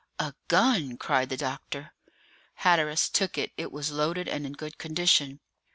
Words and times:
"A 0.17 0.33
gun!" 0.47 0.97
cried 0.97 1.29
the 1.29 1.37
doctor. 1.37 1.93
Hatteras 2.55 3.07
took 3.07 3.37
it; 3.37 3.51
it 3.55 3.71
was 3.71 3.91
loaded 3.91 4.27
and 4.27 4.47
in 4.47 4.53
good 4.53 4.79
condition. 4.79 5.41